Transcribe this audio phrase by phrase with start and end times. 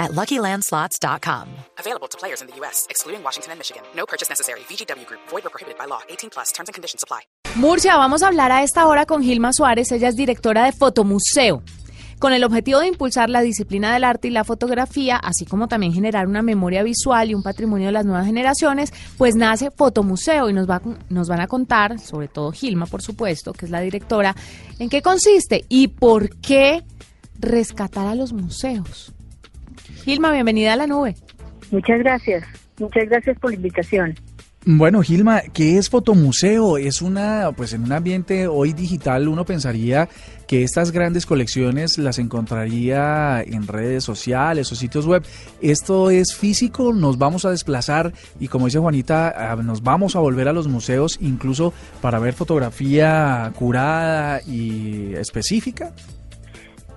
[0.00, 1.46] at LuckyLandSlots.com.
[1.78, 3.82] Available to players in the U.S., excluding Washington and Michigan.
[3.94, 4.60] No purchase necessary.
[4.60, 5.20] VGW Group.
[5.28, 6.00] Void or prohibited by law.
[6.08, 6.50] 18 plus.
[6.52, 7.20] Terms and conditions apply.
[7.56, 9.92] Murcia, vamos a hablar a esta hora con Gilma Suárez.
[9.92, 11.62] Ella es directora de Fotomuseo.
[12.20, 15.94] Con el objetivo de impulsar la disciplina del arte y la fotografía, así como también
[15.94, 20.52] generar una memoria visual y un patrimonio de las nuevas generaciones, pues nace Fotomuseo y
[20.52, 24.36] nos, va, nos van a contar, sobre todo Gilma, por supuesto, que es la directora,
[24.78, 26.84] en qué consiste y por qué
[27.38, 29.14] rescatar a los museos.
[30.04, 31.14] Gilma, bienvenida a la nube.
[31.70, 32.44] Muchas gracias.
[32.78, 34.14] Muchas gracias por la invitación.
[34.66, 36.76] Bueno, Gilma, ¿qué es fotomuseo?
[36.76, 40.06] Es una, pues en un ambiente hoy digital uno pensaría
[40.46, 45.24] que estas grandes colecciones las encontraría en redes sociales o sitios web.
[45.62, 50.46] Esto es físico, nos vamos a desplazar y como dice Juanita, nos vamos a volver
[50.46, 55.94] a los museos incluso para ver fotografía curada y específica.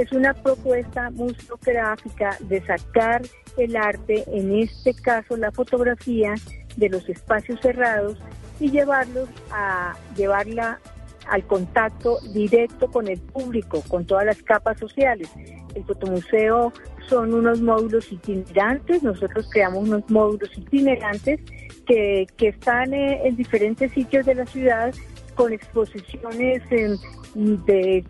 [0.00, 3.20] Es una propuesta museográfica de sacar
[3.58, 6.36] el arte, en este caso la fotografía,
[6.78, 8.16] de los espacios cerrados
[8.58, 10.80] y llevarlos a llevarla
[11.28, 15.28] al contacto directo con el público, con todas las capas sociales.
[15.74, 16.72] El fotomuseo
[17.06, 21.40] son unos módulos itinerantes, nosotros creamos unos módulos itinerantes
[21.86, 24.94] que, que están eh, en diferentes sitios de la ciudad
[25.40, 28.04] con exposiciones de,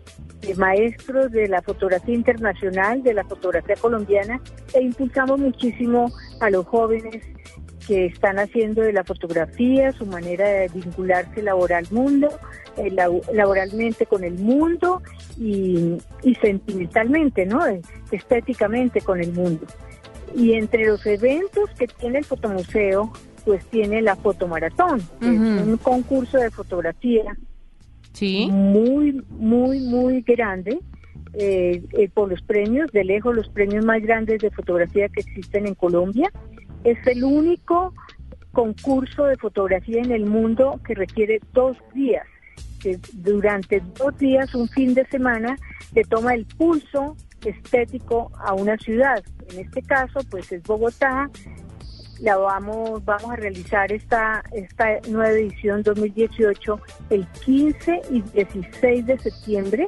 [0.57, 4.41] maestros de la fotografía internacional, de la fotografía colombiana,
[4.73, 7.23] e impulsamos muchísimo a los jóvenes
[7.87, 12.27] que están haciendo de la fotografía su manera de vincularse laboral mundo,
[12.75, 12.93] eh,
[13.31, 15.01] laboralmente con el mundo
[15.39, 17.61] y, y sentimentalmente, ¿no?
[18.11, 19.65] estéticamente con el mundo.
[20.35, 23.13] Y entre los eventos que tiene el fotomuseo,
[23.45, 27.35] pues tiene la fotomaratón, un concurso de fotografía
[28.13, 28.47] sí.
[28.51, 30.79] muy, muy, muy grande.
[31.33, 35.65] Eh, eh, por los premios, de lejos los premios más grandes de fotografía que existen
[35.65, 36.29] en Colombia.
[36.83, 37.93] Es el único
[38.51, 42.27] concurso de fotografía en el mundo que requiere dos días,
[42.81, 45.55] que durante dos días, un fin de semana,
[45.93, 47.15] le toma el pulso
[47.45, 49.23] estético a una ciudad.
[49.51, 51.29] En este caso, pues es Bogotá,
[52.21, 59.19] la vamos, vamos a realizar esta, esta nueva edición 2018 el 15 y 16 de
[59.19, 59.87] septiembre.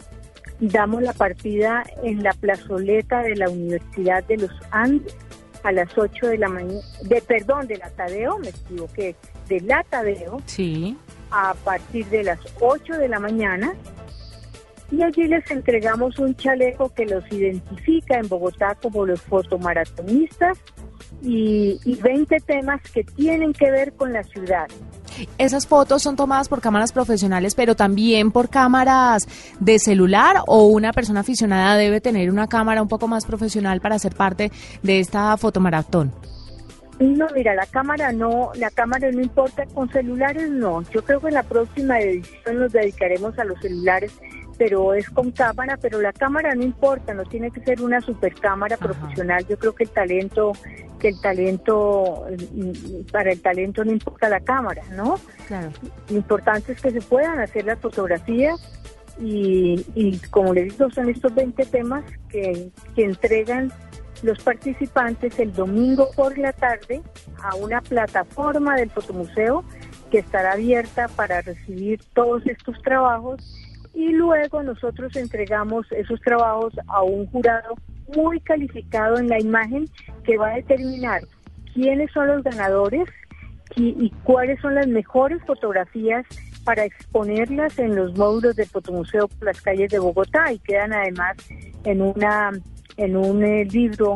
[0.60, 5.16] Damos la partida en la plazoleta de la Universidad de los Andes
[5.64, 9.16] a las 8 de la mañana, de, perdón, de la Tadeo, me equivoqué,
[9.48, 10.98] de la Tadeo, sí.
[11.32, 13.74] a partir de las 8 de la mañana.
[14.92, 20.58] Y allí les entregamos un chaleco que los identifica en Bogotá como los fotomaratonistas
[21.22, 24.68] y, 20 temas que tienen que ver con la ciudad.
[25.38, 29.28] ¿Esas fotos son tomadas por cámaras profesionales, pero también por cámaras
[29.60, 34.00] de celular o una persona aficionada debe tener una cámara un poco más profesional para
[34.00, 34.52] ser parte
[34.82, 36.12] de esta fotomaratón?
[37.00, 40.82] No, mira, la cámara no, la cámara no importa, con celulares no.
[40.92, 44.12] Yo creo que en la próxima edición nos dedicaremos a los celulares
[44.58, 48.34] pero es con cámara, pero la cámara no importa, no tiene que ser una super
[48.36, 49.46] cámara profesional.
[49.48, 50.54] Yo creo que el talento,
[51.04, 52.26] que el talento,
[53.12, 55.20] para el talento no importa la cámara, ¿no?
[55.48, 55.70] Claro.
[56.10, 58.58] Lo importante es que se puedan hacer las fotografías
[59.20, 63.70] y, y como les digo, son estos 20 temas que, que entregan
[64.22, 67.02] los participantes el domingo por la tarde
[67.44, 69.66] a una plataforma del fotomuseo
[70.10, 73.42] que estará abierta para recibir todos estos trabajos
[73.94, 77.76] y luego nosotros entregamos esos trabajos a un jurado
[78.16, 79.90] muy calificado en la imagen
[80.24, 81.22] que va a determinar
[81.74, 83.08] quiénes son los ganadores
[83.76, 86.26] y, cuáles son las mejores fotografías
[86.64, 91.36] para exponerlas en los módulos del fotomuseo por las calles de Bogotá y quedan además
[91.84, 92.52] en una
[92.98, 94.14] en un eh, libro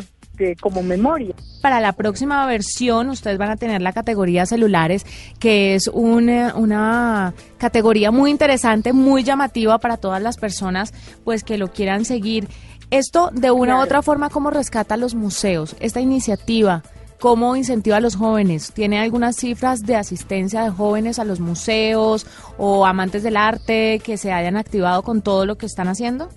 [0.62, 1.34] como memoria.
[1.62, 5.06] Para la próxima versión ustedes van a tener la categoría celulares,
[5.40, 10.94] que es una, una categoría muy interesante, muy llamativa para todas las personas
[11.24, 12.48] pues que lo quieran seguir.
[12.90, 15.76] Esto de una u otra forma, ¿cómo rescata a los museos?
[15.82, 16.84] Esta iniciativa,
[17.20, 18.72] ¿cómo incentiva a los jóvenes?
[18.72, 22.26] ¿Tiene algunas cifras de asistencia de jóvenes a los museos
[22.58, 26.30] o amantes del arte que se hayan activado con todo lo que están haciendo?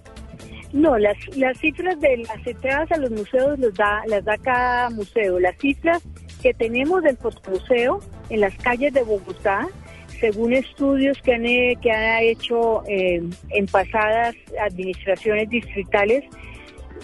[0.73, 4.91] No, las, las cifras de las entradas a los museos los da, las da cada
[4.91, 5.38] museo.
[5.38, 6.03] Las cifras
[6.43, 9.69] que tenemos del fotomuseo en las calles de Bogotá
[10.20, 16.25] según estudios que han, eh, que ha hecho eh, en pasadas administraciones distritales,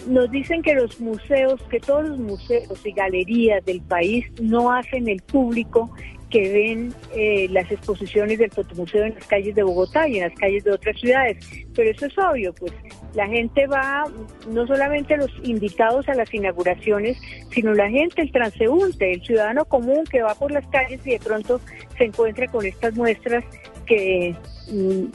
[0.07, 5.07] nos dicen que los museos, que todos los museos y galerías del país no hacen
[5.07, 5.91] el público
[6.29, 10.37] que ven eh, las exposiciones del fotomuseo en las calles de Bogotá y en las
[10.37, 11.37] calles de otras ciudades.
[11.73, 12.73] Pero eso es obvio, pues
[13.13, 14.03] la gente va,
[14.49, 17.17] no solamente los invitados a las inauguraciones,
[17.51, 21.19] sino la gente, el transeúnte, el ciudadano común que va por las calles y de
[21.19, 21.61] pronto
[21.97, 23.43] se encuentra con estas muestras
[23.85, 24.35] que
[24.69, 25.05] mm,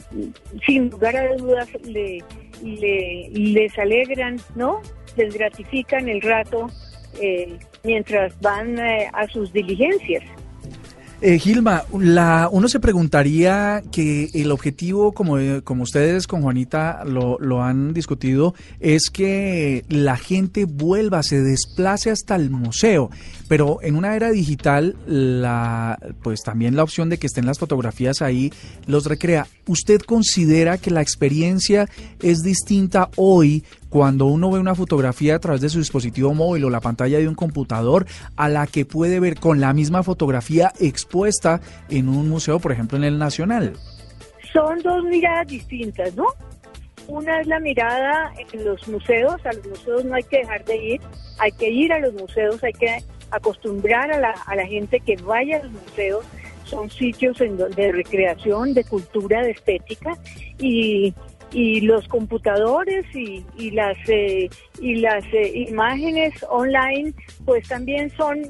[0.65, 2.23] sin lugar a dudas le,
[2.63, 4.81] les alegran, ¿no?
[5.15, 6.67] Les gratifican el rato
[7.21, 10.23] eh, mientras van eh, a sus diligencias.
[11.25, 17.39] Eh, Gilma, la, uno se preguntaría que el objetivo, como, como ustedes con Juanita lo,
[17.39, 23.09] lo, han discutido, es que la gente vuelva, se desplace hasta el museo.
[23.47, 28.21] Pero en una era digital, la, pues también la opción de que estén las fotografías
[28.21, 28.51] ahí
[28.85, 29.47] los recrea.
[29.65, 31.87] ¿Usted considera que la experiencia
[32.21, 36.71] es distinta hoy cuando uno ve una fotografía a través de su dispositivo móvil o
[36.71, 41.61] la pantalla de un computador a la que puede ver con la misma fotografía expuesta
[41.91, 43.73] en un museo, por ejemplo, en el Nacional?
[44.51, 46.25] Son dos miradas distintas, ¿no?
[47.07, 50.75] Una es la mirada en los museos, a los museos no hay que dejar de
[50.75, 51.01] ir,
[51.37, 54.17] hay que ir a los museos, hay que acostumbrar a
[54.55, 56.25] la, gente que vaya a los museos,
[56.63, 60.17] son sitios de recreación, de cultura, de estética
[60.57, 61.13] y
[61.53, 64.49] y los computadores y, y las eh,
[64.81, 67.13] y las eh, imágenes online
[67.45, 68.41] pues también son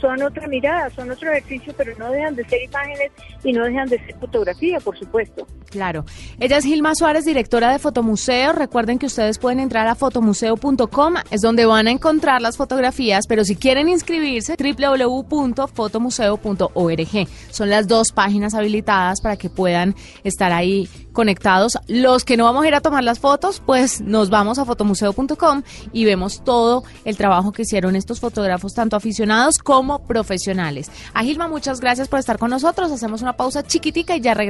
[0.00, 3.12] son otra mirada son otro ejercicio pero no dejan de ser imágenes
[3.44, 5.46] y no dejan de ser fotografía por supuesto.
[5.70, 6.04] Claro.
[6.40, 11.40] Ella es Gilma Suárez directora de Fotomuseo recuerden que ustedes pueden entrar a fotomuseo.com es
[11.40, 18.54] donde van a encontrar las fotografías pero si quieren inscribirse www.fotomuseo.org son las dos páginas
[18.54, 19.94] habilitadas para que puedan
[20.24, 20.88] estar ahí
[21.18, 24.64] conectados los que no vamos a ir a tomar las fotos, pues nos vamos a
[24.64, 30.92] fotomuseo.com y vemos todo el trabajo que hicieron estos fotógrafos, tanto aficionados como profesionales.
[31.14, 32.92] A Gilma, muchas gracias por estar con nosotros.
[32.92, 34.48] Hacemos una pausa chiquitica y ya regresamos.